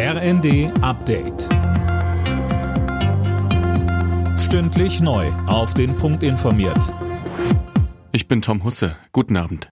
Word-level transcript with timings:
RND 0.00 0.70
Update. 0.80 1.48
Stündlich 4.38 5.00
neu. 5.00 5.26
Auf 5.48 5.74
den 5.74 5.96
Punkt 5.96 6.22
informiert. 6.22 6.94
Ich 8.12 8.28
bin 8.28 8.40
Tom 8.40 8.62
Husse. 8.62 8.96
Guten 9.10 9.36
Abend. 9.36 9.68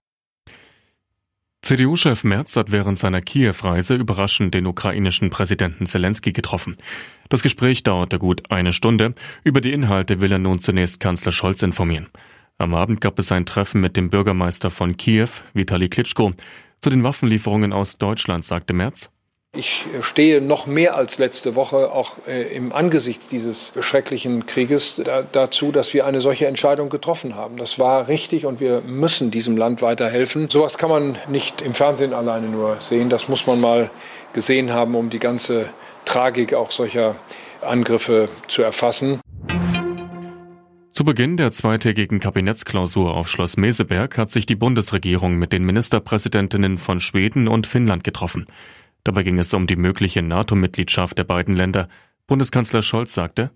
CDU-Chef 1.61 2.25
Merz 2.25 2.57
hat 2.57 2.73
während 2.73 2.97
seiner 2.97 3.21
Kiew-Reise 3.21 3.95
überraschend 3.95 4.53
den 4.53 4.65
ukrainischen 4.65 5.29
Präsidenten 5.29 5.85
Zelensky 5.85 6.33
getroffen. 6.33 6.75
Das 7.29 7.41
Gespräch 7.41 7.83
dauerte 7.83 8.19
gut 8.19 8.51
eine 8.51 8.73
Stunde. 8.73 9.13
Über 9.45 9.61
die 9.61 9.71
Inhalte 9.71 10.19
will 10.19 10.33
er 10.33 10.39
nun 10.39 10.59
zunächst 10.59 10.99
Kanzler 10.99 11.31
Scholz 11.31 11.63
informieren. 11.63 12.07
Am 12.57 12.75
Abend 12.75 12.99
gab 12.99 13.17
es 13.17 13.31
ein 13.31 13.45
Treffen 13.45 13.79
mit 13.79 13.95
dem 13.95 14.09
Bürgermeister 14.09 14.71
von 14.71 14.97
Kiew, 14.97 15.29
Vitali 15.53 15.87
Klitschko. 15.87 16.33
Zu 16.81 16.89
den 16.89 17.05
Waffenlieferungen 17.05 17.71
aus 17.71 17.97
Deutschland 17.97 18.43
sagte 18.43 18.73
Merz, 18.73 19.09
ich 19.57 19.85
stehe 20.01 20.39
noch 20.39 20.67
mehr 20.67 20.95
als 20.95 21.17
letzte 21.17 21.55
Woche 21.55 21.91
auch 21.91 22.13
äh, 22.27 22.55
im 22.55 22.71
Angesicht 22.71 23.31
dieses 23.31 23.73
schrecklichen 23.79 24.45
Krieges 24.45 25.01
da, 25.03 25.23
dazu, 25.23 25.71
dass 25.71 25.93
wir 25.93 26.05
eine 26.05 26.21
solche 26.21 26.45
Entscheidung 26.45 26.89
getroffen 26.89 27.35
haben. 27.35 27.57
Das 27.57 27.79
war 27.79 28.07
richtig 28.07 28.45
und 28.45 28.59
wir 28.59 28.81
müssen 28.81 29.31
diesem 29.31 29.57
Land 29.57 29.81
weiterhelfen. 29.81 30.49
Sowas 30.49 30.77
kann 30.77 30.89
man 30.89 31.17
nicht 31.27 31.61
im 31.61 31.73
Fernsehen 31.73 32.13
alleine 32.13 32.47
nur 32.47 32.77
sehen. 32.79 33.09
Das 33.09 33.27
muss 33.27 33.47
man 33.47 33.59
mal 33.59 33.89
gesehen 34.33 34.71
haben, 34.71 34.95
um 34.95 35.09
die 35.09 35.19
ganze 35.19 35.67
Tragik 36.05 36.53
auch 36.53 36.71
solcher 36.71 37.15
Angriffe 37.61 38.29
zu 38.47 38.61
erfassen. 38.61 39.19
Zu 40.91 41.03
Beginn 41.03 41.37
der 41.37 41.51
zweitägigen 41.51 42.19
Kabinettsklausur 42.19 43.13
auf 43.15 43.29
Schloss 43.29 43.57
Meseberg 43.57 44.17
hat 44.17 44.31
sich 44.31 44.45
die 44.45 44.55
Bundesregierung 44.55 45.35
mit 45.35 45.53
den 45.53 45.63
Ministerpräsidentinnen 45.63 46.77
von 46.77 46.99
Schweden 46.99 47.47
und 47.47 47.67
Finnland 47.67 48.03
getroffen. 48.03 48.45
Dabei 49.07 49.23
ging 49.23 49.39
es 49.39 49.53
um 49.53 49.67
die 49.67 49.77
mögliche 49.77 50.21
NATO-Mitgliedschaft 50.21 51.17
der 51.17 51.23
beiden 51.23 51.55
Länder. 51.55 51.87
Bundeskanzler 52.27 52.81
Scholz 52.81 53.13
sagte, 53.13 53.51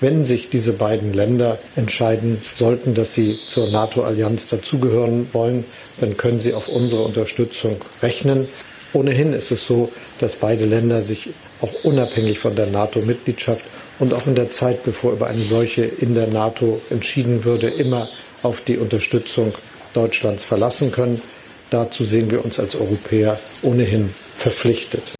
wenn 0.00 0.24
sich 0.24 0.50
diese 0.50 0.72
beiden 0.72 1.14
Länder 1.14 1.60
entscheiden 1.76 2.38
sollten, 2.56 2.94
dass 2.94 3.14
sie 3.14 3.38
zur 3.46 3.70
NATO-Allianz 3.70 4.48
dazugehören 4.48 5.28
wollen, 5.32 5.64
dann 6.00 6.16
können 6.16 6.40
sie 6.40 6.52
auf 6.52 6.66
unsere 6.66 7.02
Unterstützung 7.02 7.76
rechnen. 8.02 8.48
Ohnehin 8.92 9.34
ist 9.34 9.52
es 9.52 9.64
so, 9.64 9.92
dass 10.18 10.34
beide 10.34 10.64
Länder 10.64 11.04
sich 11.04 11.30
auch 11.60 11.84
unabhängig 11.84 12.40
von 12.40 12.56
der 12.56 12.66
NATO-Mitgliedschaft 12.66 13.64
und 14.00 14.12
auch 14.12 14.26
in 14.26 14.34
der 14.34 14.50
Zeit, 14.50 14.82
bevor 14.82 15.12
über 15.12 15.28
eine 15.28 15.38
solche 15.38 15.84
in 15.84 16.16
der 16.16 16.26
NATO 16.26 16.80
entschieden 16.90 17.44
würde, 17.44 17.68
immer 17.68 18.08
auf 18.42 18.62
die 18.62 18.78
Unterstützung 18.78 19.54
Deutschlands 19.94 20.44
verlassen 20.44 20.90
können. 20.90 21.22
Dazu 21.70 22.04
sehen 22.04 22.30
wir 22.30 22.44
uns 22.44 22.58
als 22.58 22.74
Europäer 22.76 23.38
ohnehin 23.62 24.10
verpflichtet. 24.34 25.14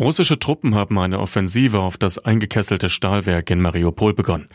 Russische 0.00 0.38
Truppen 0.38 0.74
haben 0.74 0.98
eine 0.98 1.20
Offensive 1.20 1.78
auf 1.78 1.96
das 1.96 2.18
eingekesselte 2.18 2.88
Stahlwerk 2.88 3.50
in 3.50 3.60
Mariupol 3.60 4.14
begonnen. 4.14 4.46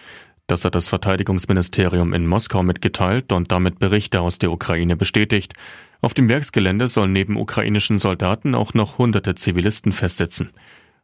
Das 0.47 0.63
hat 0.63 0.75
das 0.75 0.88
Verteidigungsministerium 0.88 2.13
in 2.13 2.25
Moskau 2.25 2.63
mitgeteilt 2.63 3.33
und 3.33 3.52
damit 3.52 3.80
Berichte 3.80 4.22
aus 4.22 4.39
der 4.39 4.52
Ukraine 4.52 4.95
bestätigt. 4.95 5.53
Auf 6.02 6.13
dem 6.13 6.30
Werksgelände 6.30 6.88
sollen 6.88 7.11
neben 7.11 7.38
ukrainischen 7.38 7.97
Soldaten 7.97 8.55
auch 8.55 8.73
noch 8.73 8.97
hunderte 8.97 9.35
Zivilisten 9.35 9.91
festsitzen. 9.91 10.52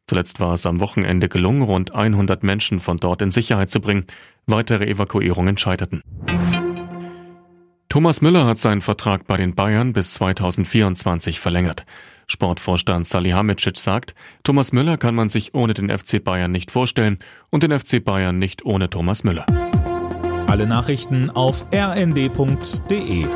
Zuletzt 0.08 0.40
war 0.40 0.54
es 0.54 0.66
am 0.66 0.80
Wochenende 0.80 1.30
gelungen, 1.30 1.62
rund 1.62 1.94
100 1.94 2.44
Menschen 2.44 2.80
von 2.80 2.98
dort 2.98 3.22
in 3.22 3.32
Sicherheit 3.32 3.72
zu 3.72 3.80
bringen. 3.80 4.06
Weitere 4.46 4.86
Evakuierungen 4.86 5.58
scheiterten. 5.58 6.02
Thomas 7.94 8.22
Müller 8.22 8.48
hat 8.48 8.60
seinen 8.60 8.82
Vertrag 8.82 9.28
bei 9.28 9.38
den 9.38 9.54
Bayern 9.54 9.94
bis 9.94 10.16
2024 10.16 11.40
verlängert. 11.40 11.86
Sportvorstand 12.26 13.08
Salihamidzic 13.08 13.78
sagt, 13.78 14.16
Thomas 14.44 14.72
Müller 14.74 14.98
kann 14.98 15.14
man 15.14 15.30
sich 15.30 15.54
ohne 15.54 15.76
den 15.76 15.96
FC 15.96 16.24
Bayern 16.24 16.52
nicht 16.52 16.72
vorstellen 16.72 17.20
und 17.52 17.62
den 17.62 17.80
FC 17.80 18.04
Bayern 18.04 18.40
nicht 18.40 18.66
ohne 18.66 18.90
Thomas 18.90 19.24
Müller. 19.24 19.46
Alle 20.48 20.66
Nachrichten 20.66 21.30
auf 21.30 21.68
rnd.de 21.72 23.28